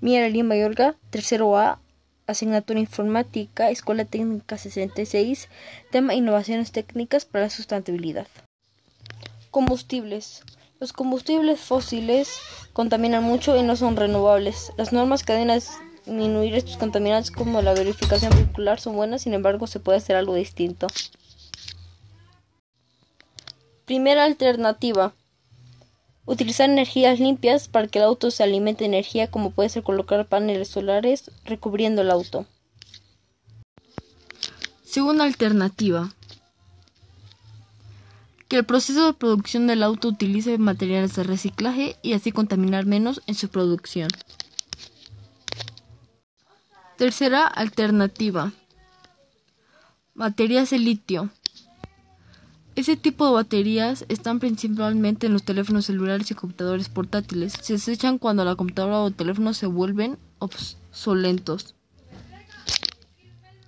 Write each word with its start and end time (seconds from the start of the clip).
Miera 0.00 0.28
Lima 0.28 0.56
Yorga, 0.56 0.96
tercero 1.10 1.56
A, 1.56 1.80
asignatura 2.26 2.80
informática, 2.80 3.70
Escuela 3.70 4.04
Técnica 4.04 4.58
66, 4.58 5.48
tema 5.90 6.14
innovaciones 6.14 6.72
técnicas 6.72 7.24
para 7.24 7.44
la 7.44 7.50
sustentabilidad. 7.50 8.26
Combustibles. 9.50 10.42
Los 10.80 10.92
combustibles 10.92 11.60
fósiles 11.60 12.28
contaminan 12.72 13.22
mucho 13.22 13.56
y 13.56 13.62
no 13.62 13.76
son 13.76 13.96
renovables. 13.96 14.72
Las 14.76 14.92
normas 14.92 15.24
deben 15.24 15.48
disminuir 16.04 16.54
estos 16.54 16.76
contaminantes 16.76 17.30
como 17.30 17.62
la 17.62 17.72
verificación 17.72 18.32
vehicular 18.34 18.80
son 18.80 18.96
buenas, 18.96 19.22
sin 19.22 19.32
embargo 19.32 19.66
se 19.66 19.80
puede 19.80 19.98
hacer 19.98 20.16
algo 20.16 20.34
distinto. 20.34 20.88
Primera 23.86 24.24
alternativa. 24.24 25.14
Utilizar 26.26 26.70
energías 26.70 27.20
limpias 27.20 27.68
para 27.68 27.86
que 27.86 27.98
el 27.98 28.06
auto 28.06 28.30
se 28.30 28.42
alimente 28.42 28.84
de 28.84 28.88
energía, 28.88 29.30
como 29.30 29.50
puede 29.50 29.68
ser 29.68 29.82
colocar 29.82 30.26
paneles 30.26 30.68
solares 30.68 31.30
recubriendo 31.44 32.02
el 32.02 32.10
auto. 32.10 32.46
Segunda 34.84 35.24
alternativa. 35.24 36.12
Que 38.48 38.56
el 38.56 38.64
proceso 38.64 39.06
de 39.06 39.12
producción 39.14 39.66
del 39.66 39.82
auto 39.82 40.08
utilice 40.08 40.56
materiales 40.56 41.14
de 41.16 41.24
reciclaje 41.24 41.96
y 42.02 42.12
así 42.14 42.32
contaminar 42.32 42.86
menos 42.86 43.20
en 43.26 43.34
su 43.34 43.48
producción. 43.48 44.08
Tercera 46.96 47.46
alternativa. 47.46 48.52
Baterías 50.14 50.70
de 50.70 50.78
litio. 50.78 51.30
Ese 52.76 52.96
tipo 52.96 53.24
de 53.26 53.34
baterías 53.34 54.04
están 54.08 54.40
principalmente 54.40 55.28
en 55.28 55.32
los 55.32 55.44
teléfonos 55.44 55.86
celulares 55.86 56.30
y 56.32 56.34
computadores 56.34 56.88
portátiles. 56.88 57.52
Se 57.60 57.74
desechan 57.74 58.18
cuando 58.18 58.44
la 58.44 58.56
computadora 58.56 58.98
o 58.98 59.08
el 59.08 59.14
teléfono 59.14 59.54
se 59.54 59.66
vuelven 59.66 60.18
obsolentos. 60.40 61.76